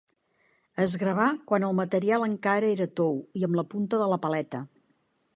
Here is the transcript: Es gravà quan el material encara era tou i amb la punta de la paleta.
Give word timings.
Es 0.83 0.93
gravà 1.01 1.25
quan 1.51 1.65
el 1.67 1.75
material 1.79 2.25
encara 2.27 2.71
era 2.77 2.87
tou 3.01 3.19
i 3.41 3.45
amb 3.49 3.59
la 3.59 3.65
punta 3.75 3.99
de 4.03 4.07
la 4.15 4.19
paleta. 4.25 4.63